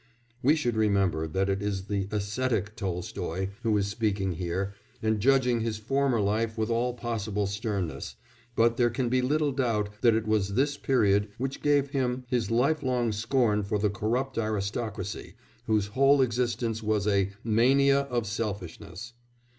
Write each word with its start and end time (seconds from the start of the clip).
We 0.41 0.55
should 0.55 0.77
remember 0.77 1.27
that 1.27 1.47
it 1.47 1.61
is 1.61 1.83
the 1.85 2.07
ascetic 2.09 2.75
Tolstoy 2.75 3.49
who 3.61 3.77
is 3.77 3.85
speaking 3.85 4.31
here 4.31 4.73
and 4.99 5.19
judging 5.19 5.59
his 5.61 5.77
former 5.77 6.19
life 6.19 6.57
with 6.57 6.71
all 6.71 6.95
possible 6.95 7.45
sternness, 7.45 8.15
but 8.55 8.77
there 8.77 8.89
can 8.89 9.09
be 9.09 9.21
little 9.21 9.51
doubt 9.51 9.89
that 10.01 10.15
it 10.15 10.25
was 10.25 10.55
this 10.55 10.75
period 10.75 11.27
which 11.37 11.61
gave 11.61 11.91
him 11.91 12.23
his 12.29 12.49
life 12.49 12.81
long 12.81 13.11
scorn 13.11 13.61
for 13.61 13.77
the 13.77 13.91
corrupt 13.91 14.39
aristocracy 14.39 15.35
whose 15.67 15.85
whole 15.85 16.23
existence 16.23 16.81
was 16.81 17.05
"a 17.05 17.33
mania 17.43 17.99
of 17.99 18.25
selfishness." 18.25 19.13